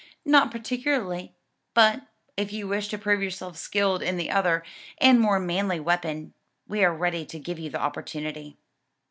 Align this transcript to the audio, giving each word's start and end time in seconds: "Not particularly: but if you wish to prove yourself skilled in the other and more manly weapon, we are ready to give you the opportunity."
"Not 0.25 0.49
particularly: 0.49 1.35
but 1.75 2.01
if 2.35 2.51
you 2.51 2.67
wish 2.67 2.87
to 2.87 2.97
prove 2.97 3.21
yourself 3.21 3.55
skilled 3.55 4.01
in 4.01 4.17
the 4.17 4.31
other 4.31 4.63
and 4.97 5.19
more 5.19 5.39
manly 5.39 5.79
weapon, 5.79 6.33
we 6.67 6.83
are 6.83 6.91
ready 6.91 7.23
to 7.27 7.37
give 7.37 7.59
you 7.59 7.69
the 7.69 7.79
opportunity." 7.79 8.57